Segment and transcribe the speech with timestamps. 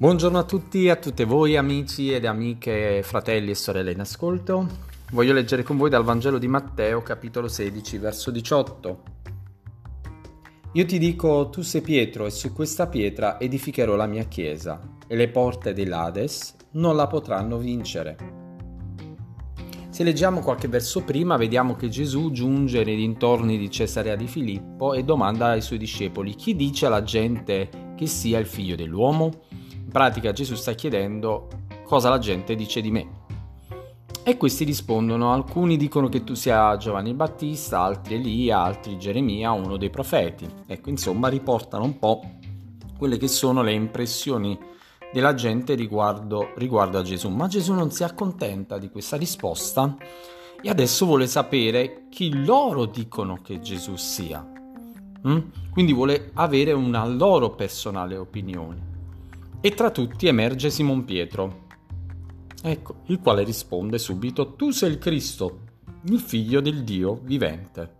[0.00, 4.64] Buongiorno a tutti e a tutte voi amici ed amiche, fratelli e sorelle in ascolto.
[5.10, 9.02] Voglio leggere con voi dal Vangelo di Matteo, capitolo 16, verso 18.
[10.74, 15.16] Io ti dico, tu sei Pietro e su questa pietra edificherò la mia chiesa e
[15.16, 18.16] le porte dell'Ades non la potranno vincere.
[19.88, 24.94] Se leggiamo qualche verso prima, vediamo che Gesù giunge nei dintorni di Cesarea di Filippo
[24.94, 29.46] e domanda ai suoi discepoli chi dice alla gente che sia il figlio dell'uomo?
[29.88, 31.48] In pratica Gesù sta chiedendo
[31.84, 33.08] cosa la gente dice di me.
[34.22, 39.78] E questi rispondono, alcuni dicono che tu sia Giovanni Battista, altri Elia, altri Geremia, uno
[39.78, 40.46] dei profeti.
[40.66, 42.20] Ecco, insomma, riportano un po'
[42.98, 44.58] quelle che sono le impressioni
[45.10, 47.30] della gente riguardo, riguardo a Gesù.
[47.30, 49.96] Ma Gesù non si accontenta di questa risposta
[50.60, 54.46] e adesso vuole sapere chi loro dicono che Gesù sia.
[55.26, 55.38] Mm?
[55.70, 58.96] Quindi vuole avere una loro personale opinione.
[59.60, 61.66] E tra tutti emerge Simon Pietro,
[62.62, 65.60] ecco, il quale risponde subito, tu sei il Cristo,
[66.04, 67.96] il figlio del Dio vivente.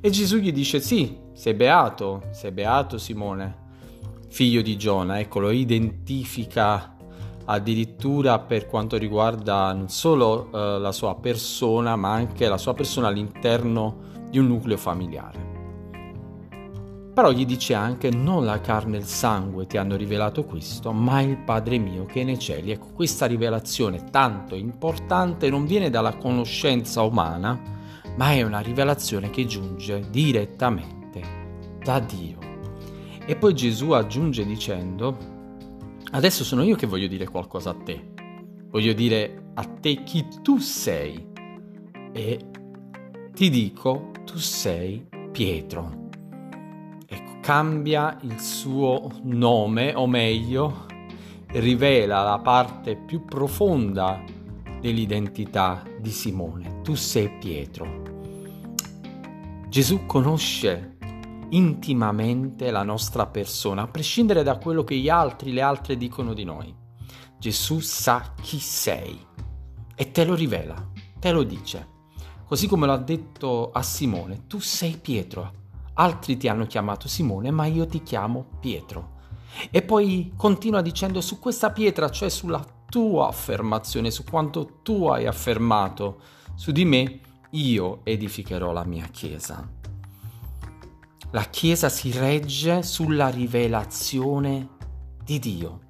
[0.00, 3.64] E Gesù gli dice, sì, sei beato, sei beato Simone,
[4.28, 6.94] figlio di Giona, ecco, lo identifica
[7.46, 13.08] addirittura per quanto riguarda non solo eh, la sua persona, ma anche la sua persona
[13.08, 13.96] all'interno
[14.28, 15.45] di un nucleo familiare.
[17.16, 21.22] Però gli dice anche non la carne e il sangue ti hanno rivelato questo, ma
[21.22, 22.72] il Padre mio che è nei cieli.
[22.72, 27.58] Ecco, questa rivelazione tanto importante non viene dalla conoscenza umana,
[28.16, 31.22] ma è una rivelazione che giunge direttamente
[31.82, 32.36] da Dio.
[33.24, 35.16] E poi Gesù aggiunge dicendo,
[36.10, 38.12] adesso sono io che voglio dire qualcosa a te,
[38.68, 41.26] voglio dire a te chi tu sei
[42.12, 42.38] e
[43.32, 46.04] ti dico tu sei Pietro
[47.46, 50.86] cambia il suo nome, o meglio,
[51.50, 54.20] rivela la parte più profonda
[54.80, 56.80] dell'identità di Simone.
[56.82, 58.02] Tu sei Pietro.
[59.68, 60.96] Gesù conosce
[61.50, 66.42] intimamente la nostra persona, a prescindere da quello che gli altri, le altre dicono di
[66.42, 66.74] noi.
[67.38, 69.24] Gesù sa chi sei
[69.94, 70.74] e te lo rivela,
[71.20, 71.86] te lo dice.
[72.44, 75.64] Così come lo ha detto a Simone, tu sei Pietro
[75.96, 79.14] altri ti hanno chiamato Simone, ma io ti chiamo Pietro.
[79.70, 85.26] E poi continua dicendo su questa pietra, cioè sulla tua affermazione, su quanto tu hai
[85.26, 86.20] affermato
[86.54, 87.20] su di me,
[87.50, 89.66] io edificherò la mia chiesa.
[91.30, 94.68] La chiesa si regge sulla rivelazione
[95.22, 95.80] di Dio.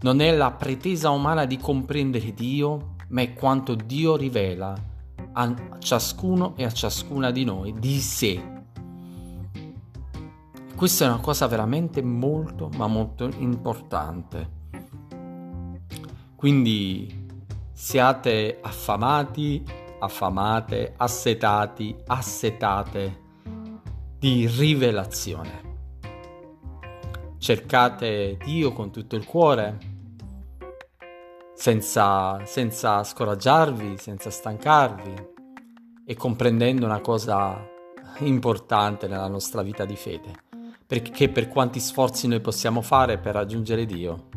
[0.00, 4.74] Non è la pretesa umana di comprendere Dio, ma è quanto Dio rivela
[5.32, 8.57] a ciascuno e a ciascuna di noi di sé
[10.78, 14.48] questa è una cosa veramente molto, ma molto importante.
[16.36, 17.26] Quindi
[17.72, 19.64] siate affamati,
[19.98, 23.22] affamate, assetati, assetate
[24.20, 25.78] di rivelazione.
[27.38, 29.78] Cercate Dio con tutto il cuore,
[31.54, 35.26] senza, senza scoraggiarvi, senza stancarvi
[36.06, 37.68] e comprendendo una cosa
[38.18, 40.46] importante nella nostra vita di fede
[40.88, 44.28] perché per quanti sforzi noi possiamo fare per raggiungere Dio,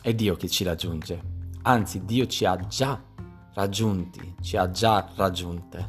[0.00, 1.20] è Dio che ci raggiunge.
[1.62, 3.02] Anzi, Dio ci ha già
[3.54, 5.88] raggiunti, ci ha già raggiunte.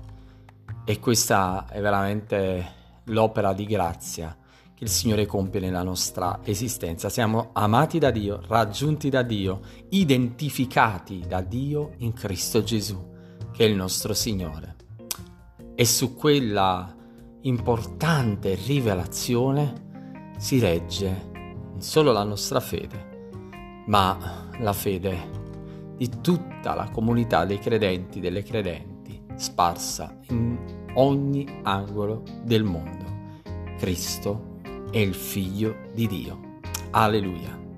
[0.84, 4.36] E questa è veramente l'opera di grazia
[4.74, 7.08] che il Signore compie nella nostra esistenza.
[7.10, 9.60] Siamo amati da Dio, raggiunti da Dio,
[9.90, 13.12] identificati da Dio in Cristo Gesù,
[13.52, 14.76] che è il nostro Signore.
[15.76, 16.96] E su quella
[17.42, 19.86] importante rivelazione
[20.40, 21.32] si regge
[21.80, 23.42] solo la nostra fede,
[23.88, 25.38] ma la fede
[25.98, 30.58] di tutta la comunità dei credenti, delle credenti, sparsa in
[30.94, 33.06] ogni angolo del mondo.
[33.78, 34.60] Cristo
[34.92, 36.60] è il Figlio di Dio.
[36.92, 37.69] Alleluia.